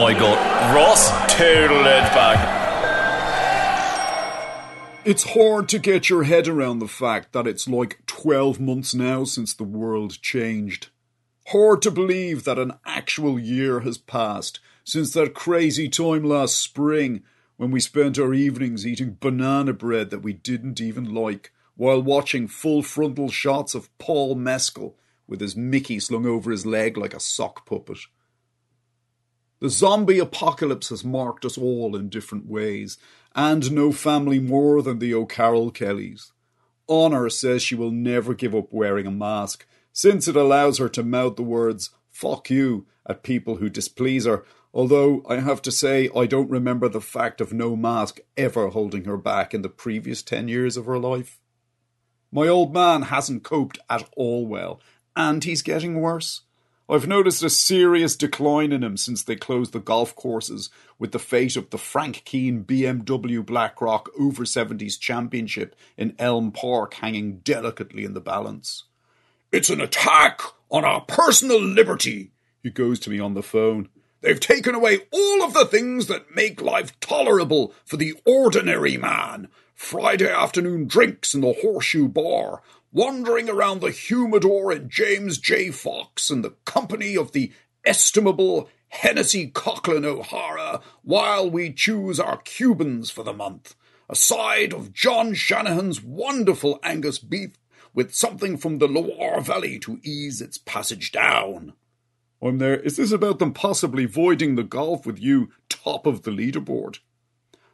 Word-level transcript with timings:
my 0.00 0.14
god. 0.14 0.74
Ross 0.74 1.10
total 1.30 1.80
it 1.80 2.08
back. 2.14 2.58
It's 5.04 5.34
hard 5.34 5.68
to 5.68 5.78
get 5.78 6.08
your 6.08 6.22
head 6.22 6.48
around 6.48 6.78
the 6.78 6.88
fact 6.88 7.32
that 7.32 7.46
it's 7.46 7.68
like 7.68 8.00
12 8.06 8.58
months 8.60 8.94
now 8.94 9.24
since 9.24 9.52
the 9.52 9.64
world 9.64 10.22
changed. 10.22 10.88
Hard 11.48 11.82
to 11.82 11.90
believe 11.90 12.44
that 12.44 12.58
an 12.58 12.72
actual 12.86 13.38
year 13.38 13.80
has 13.80 13.98
passed 13.98 14.60
since 14.84 15.12
that 15.12 15.34
crazy 15.34 15.88
time 15.88 16.24
last 16.24 16.58
spring 16.58 17.22
when 17.58 17.70
we 17.70 17.80
spent 17.80 18.18
our 18.18 18.32
evenings 18.32 18.86
eating 18.86 19.18
banana 19.20 19.74
bread 19.74 20.08
that 20.08 20.22
we 20.22 20.32
didn't 20.32 20.80
even 20.80 21.12
like 21.12 21.52
while 21.76 22.00
watching 22.00 22.48
full 22.48 22.82
frontal 22.82 23.30
shots 23.30 23.74
of 23.74 23.96
Paul 23.98 24.34
Mescal 24.34 24.96
with 25.26 25.42
his 25.42 25.56
Mickey 25.56 26.00
slung 26.00 26.24
over 26.24 26.50
his 26.50 26.64
leg 26.64 26.96
like 26.96 27.12
a 27.12 27.20
sock 27.20 27.66
puppet. 27.66 27.98
The 29.60 29.68
zombie 29.68 30.18
apocalypse 30.18 30.88
has 30.88 31.04
marked 31.04 31.44
us 31.44 31.58
all 31.58 31.94
in 31.94 32.08
different 32.08 32.46
ways, 32.46 32.96
and 33.34 33.70
no 33.70 33.92
family 33.92 34.38
more 34.38 34.80
than 34.82 34.98
the 34.98 35.14
O'Carroll 35.14 35.70
Kellys. 35.70 36.32
Honor 36.88 37.28
says 37.28 37.62
she 37.62 37.74
will 37.74 37.90
never 37.90 38.34
give 38.34 38.54
up 38.54 38.72
wearing 38.72 39.06
a 39.06 39.10
mask, 39.10 39.66
since 39.92 40.26
it 40.26 40.34
allows 40.34 40.78
her 40.78 40.88
to 40.88 41.02
mouth 41.02 41.36
the 41.36 41.42
words 41.42 41.90
fuck 42.10 42.50
you 42.50 42.86
at 43.06 43.22
people 43.22 43.56
who 43.56 43.68
displease 43.68 44.24
her, 44.24 44.44
although 44.72 45.22
I 45.28 45.36
have 45.36 45.62
to 45.62 45.70
say 45.70 46.08
I 46.16 46.26
don't 46.26 46.50
remember 46.50 46.88
the 46.88 47.00
fact 47.00 47.40
of 47.40 47.52
no 47.52 47.76
mask 47.76 48.20
ever 48.36 48.68
holding 48.68 49.04
her 49.04 49.16
back 49.16 49.52
in 49.52 49.62
the 49.62 49.68
previous 49.68 50.22
ten 50.22 50.48
years 50.48 50.76
of 50.76 50.86
her 50.86 50.98
life. 50.98 51.38
My 52.32 52.48
old 52.48 52.72
man 52.72 53.02
hasn't 53.02 53.42
coped 53.42 53.78
at 53.88 54.08
all 54.16 54.46
well, 54.46 54.80
and 55.14 55.44
he's 55.44 55.62
getting 55.62 56.00
worse. 56.00 56.42
I've 56.90 57.06
noticed 57.06 57.44
a 57.44 57.50
serious 57.50 58.16
decline 58.16 58.72
in 58.72 58.82
him 58.82 58.96
since 58.96 59.22
they 59.22 59.36
closed 59.36 59.72
the 59.72 59.78
golf 59.78 60.16
courses, 60.16 60.70
with 60.98 61.12
the 61.12 61.20
fate 61.20 61.56
of 61.56 61.70
the 61.70 61.78
Frank 61.78 62.22
Keane 62.24 62.64
BMW 62.64 63.46
Blackrock 63.46 64.08
Over 64.18 64.42
70s 64.42 64.98
Championship 64.98 65.76
in 65.96 66.16
Elm 66.18 66.50
Park 66.50 66.94
hanging 66.94 67.38
delicately 67.38 68.04
in 68.04 68.14
the 68.14 68.20
balance. 68.20 68.84
It's 69.52 69.70
an 69.70 69.80
attack 69.80 70.40
on 70.68 70.84
our 70.84 71.02
personal 71.02 71.62
liberty, 71.62 72.32
he 72.60 72.70
goes 72.70 72.98
to 73.00 73.10
me 73.10 73.20
on 73.20 73.34
the 73.34 73.42
phone. 73.42 73.88
They've 74.20 74.40
taken 74.40 74.74
away 74.74 75.02
all 75.12 75.44
of 75.44 75.54
the 75.54 75.66
things 75.66 76.08
that 76.08 76.34
make 76.34 76.60
life 76.60 76.98
tolerable 76.98 77.72
for 77.84 77.98
the 77.98 78.14
ordinary 78.26 78.96
man. 78.96 79.46
Friday 79.74 80.28
afternoon 80.28 80.88
drinks 80.88 81.34
in 81.34 81.40
the 81.40 81.54
Horseshoe 81.62 82.08
Bar, 82.08 82.62
wandering 82.92 83.48
around 83.48 83.80
the 83.80 83.90
humidor 83.90 84.72
in 84.72 84.88
James 84.88 85.38
J. 85.38 85.70
Fox 85.70 86.30
in 86.30 86.42
the 86.42 86.54
company 86.64 87.16
of 87.16 87.32
the 87.32 87.52
estimable 87.84 88.68
Hennessy 88.88 89.50
Coghlan 89.50 90.04
O'Hara 90.04 90.80
while 91.02 91.48
we 91.48 91.72
choose 91.72 92.18
our 92.18 92.38
Cubans 92.38 93.10
for 93.10 93.22
the 93.22 93.32
month. 93.32 93.76
A 94.08 94.16
side 94.16 94.72
of 94.72 94.92
John 94.92 95.34
Shanahan's 95.34 96.02
wonderful 96.02 96.80
Angus 96.82 97.20
beef 97.20 97.52
with 97.94 98.14
something 98.14 98.56
from 98.56 98.78
the 98.78 98.88
Loire 98.88 99.40
Valley 99.40 99.78
to 99.80 100.00
ease 100.02 100.40
its 100.40 100.58
passage 100.58 101.12
down. 101.12 101.74
I'm 102.42 102.58
there. 102.58 102.76
Is 102.76 102.96
this 102.96 103.12
about 103.12 103.38
them 103.38 103.52
possibly 103.52 104.06
voiding 104.06 104.56
the 104.56 104.64
golf 104.64 105.06
with 105.06 105.20
you 105.20 105.50
top 105.68 106.06
of 106.06 106.22
the 106.22 106.30
leaderboard? 106.30 106.98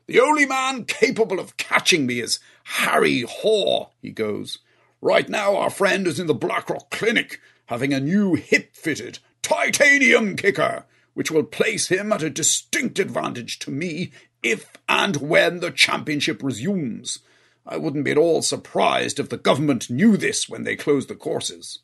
The 0.07 0.21
only 0.21 0.45
man 0.45 0.85
capable 0.85 1.41
of 1.41 1.57
catching 1.57 2.07
me 2.07 2.21
is 2.21 2.39
Harry 2.65 3.23
Haw, 3.23 3.91
he 4.03 4.11
goes. 4.11 4.59
Right 5.07 5.29
now, 5.29 5.55
our 5.57 5.71
friend 5.71 6.05
is 6.09 6.19
in 6.19 6.27
the 6.27 6.35
Blackrock 6.35 6.91
Clinic 6.91 7.41
having 7.67 7.93
a 7.93 8.01
new 8.01 8.35
hip 8.35 8.75
fitted 8.75 9.21
titanium 9.41 10.35
kicker, 10.35 10.85
which 11.15 11.31
will 11.31 11.45
place 11.45 11.87
him 11.87 12.13
at 12.13 12.25
a 12.25 12.29
distinct 12.29 12.99
advantage 12.99 13.61
to 13.61 13.71
me 13.71 14.11
if 14.43 14.69
and 14.89 15.19
when 15.19 15.61
the 15.61 15.71
championship 15.71 16.43
resumes. 16.43 17.21
I 17.65 17.77
wouldn't 17.77 18.05
be 18.05 18.11
at 18.11 18.19
all 18.19 18.43
surprised 18.43 19.21
if 19.21 19.29
the 19.29 19.37
government 19.37 19.89
knew 19.89 20.17
this 20.17 20.49
when 20.49 20.65
they 20.65 20.75
closed 20.75 21.09
the 21.09 21.15
courses. 21.15 21.79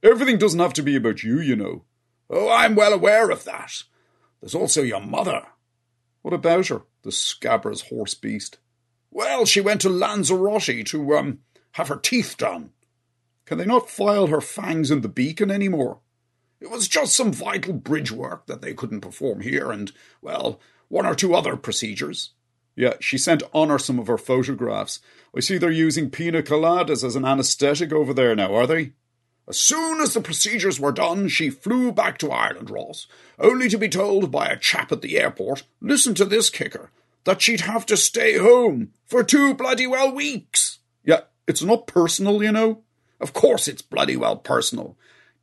Everything 0.00 0.38
doesn't 0.38 0.60
have 0.60 0.74
to 0.74 0.82
be 0.84 0.94
about 0.94 1.24
you, 1.24 1.40
you 1.40 1.56
know. 1.56 1.82
Oh, 2.30 2.48
I'm 2.48 2.76
well 2.76 2.92
aware 2.92 3.30
of 3.30 3.42
that. 3.42 3.82
There's 4.40 4.54
also 4.54 4.82
your 4.82 5.00
mother. 5.00 5.42
What 6.22 6.32
about 6.32 6.68
her, 6.68 6.82
the 7.02 7.10
scabrous 7.10 7.80
horse 7.80 8.14
beast? 8.14 8.58
Well, 9.10 9.44
she 9.44 9.60
went 9.60 9.80
to 9.80 9.88
Lanzarote 9.88 10.86
to, 10.86 11.16
um, 11.16 11.40
have 11.74 11.88
her 11.88 11.96
teeth 11.96 12.36
done. 12.36 12.70
Can 13.46 13.58
they 13.58 13.66
not 13.66 13.90
file 13.90 14.28
her 14.28 14.40
fangs 14.40 14.90
in 14.90 15.02
the 15.02 15.08
beacon 15.08 15.50
any 15.50 15.68
more? 15.68 15.98
It 16.60 16.70
was 16.70 16.88
just 16.88 17.14
some 17.14 17.32
vital 17.32 17.74
bridge 17.74 18.10
work 18.10 18.46
that 18.46 18.62
they 18.62 18.74
couldn't 18.74 19.02
perform 19.02 19.42
here, 19.42 19.70
and, 19.70 19.92
well, 20.22 20.60
one 20.88 21.04
or 21.04 21.14
two 21.14 21.34
other 21.34 21.56
procedures. 21.56 22.30
Yeah, 22.76 22.94
she 23.00 23.18
sent 23.18 23.42
Honor 23.52 23.78
some 23.78 23.98
of 23.98 24.06
her 24.06 24.18
photographs. 24.18 25.00
I 25.36 25.40
see 25.40 25.58
they're 25.58 25.70
using 25.70 26.10
pina 26.10 26.42
coladas 26.42 27.04
as 27.04 27.16
an 27.16 27.24
anaesthetic 27.24 27.92
over 27.92 28.14
there 28.14 28.34
now, 28.34 28.54
are 28.54 28.66
they? 28.66 28.92
As 29.46 29.58
soon 29.58 30.00
as 30.00 30.14
the 30.14 30.20
procedures 30.20 30.80
were 30.80 30.92
done, 30.92 31.28
she 31.28 31.50
flew 31.50 31.92
back 31.92 32.18
to 32.18 32.30
Ireland, 32.30 32.70
Ross, 32.70 33.06
only 33.38 33.68
to 33.68 33.76
be 33.76 33.88
told 33.88 34.30
by 34.30 34.46
a 34.46 34.56
chap 34.56 34.90
at 34.90 35.02
the 35.02 35.18
airport, 35.18 35.64
listen 35.80 36.14
to 36.14 36.24
this 36.24 36.48
kicker, 36.50 36.90
that 37.24 37.42
she'd 37.42 37.62
have 37.62 37.84
to 37.86 37.96
stay 37.96 38.38
home 38.38 38.92
for 39.04 39.22
two 39.22 39.54
bloody 39.54 39.86
well 39.86 40.14
weeks. 40.14 40.78
It's 41.46 41.62
not 41.62 41.86
personal, 41.86 42.42
you 42.42 42.52
know. 42.52 42.82
Of 43.20 43.32
course 43.32 43.68
it's 43.68 43.82
bloody 43.82 44.16
well 44.16 44.36
personal. 44.36 44.96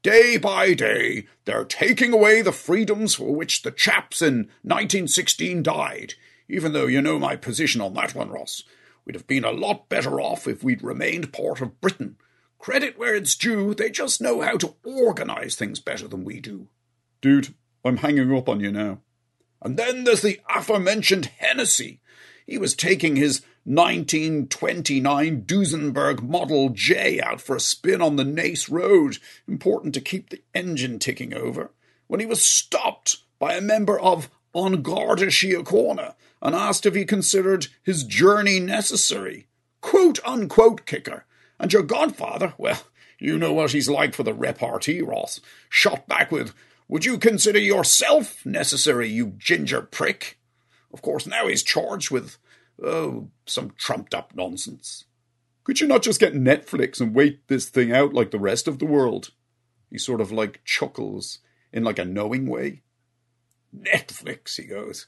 Day 0.04 0.38
by 0.38 0.74
day, 0.74 1.28
they're 1.46 1.64
taking 1.64 2.12
away 2.12 2.42
the 2.42 2.52
freedoms 2.52 3.16
for 3.16 3.36
which 3.36 3.62
the 3.62 3.72
chaps 3.72 4.22
in 4.22 4.50
1916 4.64 5.62
died. 5.62 6.16
Even 6.50 6.74
though 6.74 6.88
you 6.88 7.02
know 7.02 7.20
my 7.20 7.36
position 7.36 7.82
on 7.82 7.94
that 7.94 8.16
one, 8.16 8.30
Ross. 8.30 8.64
We'd 9.06 9.16
have 9.16 9.28
been 9.28 9.46
a 9.46 9.52
lot 9.52 9.90
better 9.90 10.20
off 10.20 10.48
if 10.48 10.64
we'd 10.64 10.84
remained 10.84 11.34
part 11.34 11.62
of 11.62 11.80
Britain. 11.82 12.18
Credit 12.60 12.98
where 12.98 13.16
it's 13.16 13.36
due, 13.36 13.74
they 13.74 13.90
just 13.90 14.22
know 14.22 14.42
how 14.42 14.58
to 14.58 14.76
organise 14.84 15.56
things 15.56 15.80
better 15.80 16.08
than 16.08 16.24
we 16.24 16.40
do. 16.40 16.68
Dude, 17.20 17.54
I'm 17.84 17.98
hanging 17.98 18.36
up 18.36 18.50
on 18.50 18.60
you 18.60 18.72
now. 18.72 19.00
And 19.62 19.78
then 19.78 20.04
there's 20.04 20.22
the 20.22 20.40
aforementioned 20.54 21.28
Hennessy. 21.38 22.02
He 22.46 22.58
was 22.58 22.76
taking 22.76 23.16
his 23.16 23.42
1929 23.64 25.44
Duesenberg 25.44 26.24
Model 26.24 26.70
J 26.70 27.22
out 27.22 27.40
for 27.40 27.56
a 27.56 27.60
spin 27.60 28.02
on 28.02 28.16
the 28.16 28.24
Naas 28.24 28.72
Road, 28.72 29.20
important 29.48 29.94
to 29.94 30.02
keep 30.02 30.30
the 30.30 30.42
engine 30.56 30.98
ticking 30.98 31.34
over, 31.34 31.72
when 32.08 32.20
he 32.20 32.26
was 32.26 32.42
stopped 32.42 33.18
by 33.38 33.54
a 33.54 33.62
member 33.62 34.00
of 34.00 34.32
An 34.56 34.82
Garda 34.82 35.28
Síochána 35.28 36.16
and 36.42 36.56
asked 36.56 36.88
if 36.88 36.96
he 36.96 37.06
considered 37.06 37.68
his 37.84 38.04
journey 38.04 38.60
necessary. 38.60 39.48
Quote 39.80 40.20
unquote 40.26 40.86
kicker. 40.88 41.26
And 41.60 41.72
your 41.72 41.84
godfather, 41.84 42.56
well, 42.58 42.82
you 43.20 43.38
know 43.38 43.54
what 43.54 43.72
he's 43.72 43.90
like 43.90 44.16
for 44.16 44.24
the 44.24 44.34
repartee, 44.34 45.04
Ross. 45.04 45.40
Shot 45.70 46.08
back 46.08 46.32
with, 46.32 46.56
Would 46.88 47.06
you 47.06 47.20
consider 47.20 47.60
yourself 47.60 48.44
necessary, 48.44 49.08
you 49.08 49.34
ginger 49.38 49.84
prick? 49.84 50.40
Of 50.92 51.04
course, 51.04 51.28
now 51.28 51.48
he's 51.48 51.62
charged 51.62 52.10
with 52.10 52.38
Oh, 52.84 53.30
some 53.46 53.74
trumped 53.78 54.16
up 54.16 54.34
nonsense. 54.36 55.06
Could 55.64 55.80
you 55.80 55.88
not 55.88 56.02
just 56.02 56.20
get 56.20 56.34
Netflix 56.34 57.00
and 57.00 57.14
wait 57.14 57.48
this 57.48 57.70
thing 57.70 57.92
out 57.92 58.14
like 58.14 58.32
the 58.32 58.40
rest 58.40 58.68
of 58.68 58.80
the 58.80 58.86
world? 58.86 59.32
He 59.90 59.98
sort 59.98 60.22
of 60.22 60.32
like 60.32 60.64
chuckles 60.66 61.40
in 61.72 61.84
like 61.84 62.00
a 62.00 62.06
knowing 62.06 62.48
way. 62.48 62.82
Netflix, 63.76 64.58
he 64.58 64.64
goes. 64.64 65.08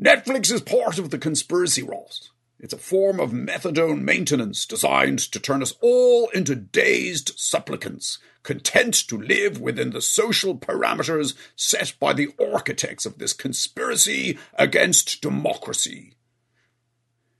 Netflix 0.00 0.50
is 0.50 0.60
part 0.60 0.98
of 0.98 1.10
the 1.10 1.18
conspiracy, 1.18 1.82
Ross. 1.82 2.30
It's 2.58 2.72
a 2.72 2.78
form 2.78 3.20
of 3.20 3.30
methadone 3.32 4.02
maintenance 4.02 4.64
designed 4.64 5.18
to 5.18 5.38
turn 5.38 5.60
us 5.60 5.74
all 5.82 6.28
into 6.30 6.54
dazed 6.54 7.32
supplicants, 7.36 8.18
content 8.42 8.94
to 9.08 9.20
live 9.20 9.60
within 9.60 9.90
the 9.90 10.00
social 10.00 10.56
parameters 10.56 11.34
set 11.56 11.94
by 12.00 12.14
the 12.14 12.30
architects 12.40 13.04
of 13.04 13.18
this 13.18 13.32
conspiracy 13.32 14.38
against 14.54 15.20
democracy. 15.20 16.14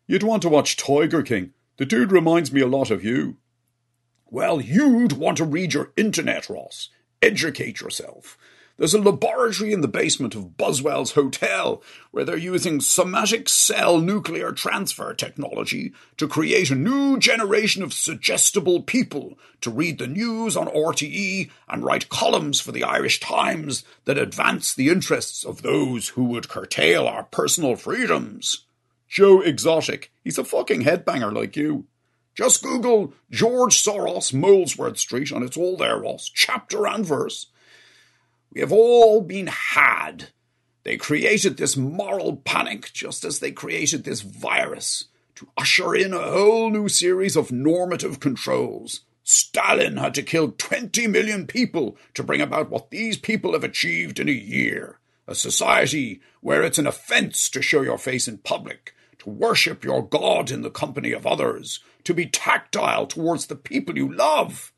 You'd 0.06 0.23
want 0.23 0.43
to 0.43 0.51
watch 0.51 0.77
Tiger 0.77 1.23
King. 1.23 1.55
The 1.79 1.87
dude 1.87 2.12
reminds 2.12 2.53
me 2.53 2.61
a 2.61 2.67
lot 2.67 2.91
of 2.91 3.03
you. 3.03 3.39
Well, 4.27 4.61
you'd 4.61 5.12
want 5.12 5.39
to 5.39 5.45
read 5.45 5.73
your 5.73 5.93
internet, 5.97 6.51
Ross. 6.51 6.91
Educate 7.23 7.81
yourself. 7.81 8.37
There's 8.77 8.93
a 8.93 9.01
laboratory 9.01 9.73
in 9.73 9.81
the 9.81 9.89
basement 9.89 10.35
of 10.35 10.56
Buswell's 10.59 11.12
Hotel 11.12 11.83
where 12.11 12.25
they're 12.25 12.37
using 12.37 12.81
somatic 12.81 13.49
cell 13.49 13.99
nuclear 13.99 14.53
transfer 14.53 15.15
technology 15.15 15.95
to 16.17 16.29
create 16.29 16.71
a 16.71 16.75
new 16.75 17.19
generation 17.19 17.83
of 17.83 17.95
suggestible 17.95 18.83
people 18.83 19.39
to 19.62 19.71
read 19.71 19.99
the 19.99 20.09
news 20.09 20.57
on 20.57 20.67
RTE 20.67 21.49
and 21.69 21.85
write 21.85 22.09
columns 22.09 22.61
for 22.61 22.73
the 22.73 22.83
Irish 22.83 23.21
Times 23.21 23.85
that 24.05 24.19
advance 24.19 24.75
the 24.75 24.89
interests 24.89 25.45
of 25.45 25.62
those 25.62 26.09
who 26.11 26.25
would 26.25 26.49
curtail 26.49 27.07
our 27.07 27.23
personal 27.23 27.77
freedoms. 27.77 28.67
Joe 29.14 29.40
Exotic, 29.43 30.11
he's 30.25 30.38
a 30.38 30.44
fucking 30.44 30.82
headbanger 30.82 31.32
like 31.32 31.56
you. 31.56 31.87
Just 32.34 32.64
Google 32.64 33.14
George 33.31 33.81
Soros 33.81 34.34
Molesworth 34.34 34.99
Street 34.99 35.31
and 35.31 35.44
it's 35.44 35.56
all 35.56 35.76
there, 35.76 36.00
Ross, 36.00 36.28
chapter 36.34 36.84
and 36.88 37.06
verse. 37.06 37.46
We 38.52 38.61
have 38.61 38.72
all 38.72 39.20
been 39.20 39.46
had. 39.46 40.31
They 40.82 40.96
created 40.96 41.56
this 41.56 41.76
moral 41.76 42.38
panic 42.38 42.90
just 42.93 43.25
as 43.25 43.38
they 43.38 43.52
created 43.52 44.02
this 44.02 44.22
virus 44.22 45.05
to 45.37 45.49
usher 45.56 45.94
in 45.94 46.12
a 46.12 46.19
whole 46.19 46.70
new 46.70 46.88
series 46.88 47.37
of 47.37 47.52
normative 47.52 48.19
controls. 48.19 49.02
Stalin 49.22 49.99
had 49.99 50.14
to 50.14 50.22
kill 50.22 50.50
20 50.50 51.06
million 51.06 51.46
people 51.46 51.96
to 52.14 52.25
bring 52.25 52.40
about 52.40 52.69
what 52.69 52.90
these 52.90 53.16
people 53.16 53.52
have 53.52 53.62
achieved 53.62 54.19
in 54.19 54.28
a 54.28 54.32
year. 54.32 54.99
A 55.28 55.37
society 55.37 56.20
where 56.40 56.64
it's 56.64 56.78
an 56.78 56.88
offense 56.88 57.49
to 57.50 57.62
show 57.62 57.82
your 57.82 57.96
face 57.96 58.26
in 58.26 58.38
public, 58.38 58.93
to 59.25 59.31
worship 59.31 59.85
your 59.85 60.06
God 60.06 60.50
in 60.50 60.62
the 60.62 60.71
company 60.71 61.12
of 61.12 61.26
others, 61.26 61.81
to 62.05 62.15
be 62.15 62.26
tactile 62.26 63.06
towards 63.06 63.47
the 63.47 63.56
people 63.56 63.97
you 63.97 64.12
love. 64.12 64.73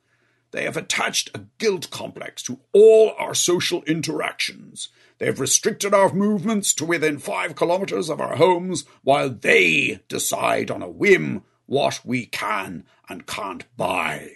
They 0.52 0.64
have 0.64 0.76
attached 0.76 1.30
a 1.34 1.46
guilt 1.58 1.90
complex 1.90 2.42
to 2.44 2.60
all 2.72 3.12
our 3.18 3.34
social 3.34 3.82
interactions. 3.82 4.88
They 5.18 5.26
have 5.26 5.40
restricted 5.40 5.92
our 5.92 6.12
movements 6.12 6.72
to 6.74 6.84
within 6.84 7.18
five 7.18 7.56
kilometres 7.56 8.08
of 8.08 8.20
our 8.20 8.36
homes 8.36 8.84
while 9.02 9.30
they 9.30 10.00
decide 10.08 10.70
on 10.70 10.82
a 10.82 10.88
whim 10.88 11.42
what 11.66 12.00
we 12.04 12.26
can 12.26 12.84
and 13.08 13.26
can't 13.26 13.64
buy. 13.76 14.30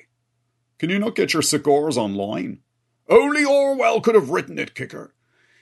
Can 0.78 0.90
you 0.90 0.98
not 0.98 1.14
get 1.14 1.32
your 1.32 1.42
cigars 1.42 1.96
online? 1.96 2.58
Only 3.08 3.44
Orwell 3.44 4.00
could 4.00 4.14
have 4.16 4.30
written 4.30 4.58
it, 4.58 4.74
Kicker. 4.74 5.14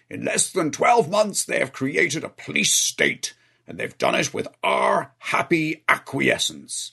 In 0.09 0.25
less 0.25 0.51
than 0.51 0.71
12 0.71 1.11
months, 1.11 1.45
they 1.45 1.59
have 1.59 1.73
created 1.73 2.25
a 2.25 2.31
police 2.31 2.73
state, 2.73 3.35
and 3.69 3.79
they've 3.79 3.99
done 3.99 4.15
it 4.15 4.33
with 4.33 4.49
our 4.65 5.13
happy 5.19 5.85
acquiescence. 5.89 6.93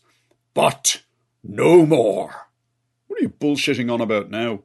But 0.54 1.02
no 1.42 1.86
more. 1.86 2.48
What 3.08 3.20
are 3.20 3.24
you 3.24 3.30
bullshitting 3.30 3.92
on 3.92 4.02
about 4.02 4.30
now? 4.30 4.64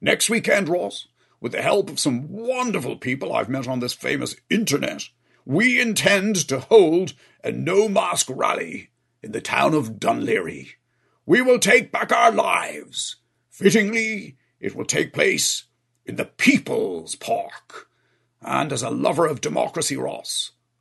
Next 0.00 0.28
weekend, 0.28 0.68
Ross, 0.68 1.08
with 1.40 1.52
the 1.52 1.62
help 1.62 1.88
of 1.88 1.98
some 1.98 2.28
wonderful 2.28 2.96
people 2.96 3.32
I've 3.32 3.48
met 3.48 3.66
on 3.66 3.80
this 3.80 3.94
famous 3.94 4.36
internet, 4.50 5.04
we 5.46 5.80
intend 5.80 6.36
to 6.48 6.60
hold 6.60 7.14
a 7.42 7.50
no 7.50 7.88
mask 7.88 8.26
rally 8.28 8.90
in 9.22 9.32
the 9.32 9.40
town 9.40 9.72
of 9.72 9.92
Dún 9.92 10.24
Laoghaire. 10.24 10.74
We 11.24 11.40
will 11.40 11.58
take 11.58 11.90
back 11.90 12.12
our 12.12 12.32
lives. 12.32 13.16
Fittingly, 13.48 14.36
it 14.60 14.76
will 14.76 14.84
take 14.84 15.14
place 15.14 15.64
in 16.04 16.16
the 16.16 16.26
People's 16.26 17.14
Park. 17.14 17.88
And 18.42 18.72
as 18.72 18.82
a 18.82 18.90
lover 18.90 19.26
of 19.26 19.40
democracy, 19.40 19.96
Ross, 19.96 20.52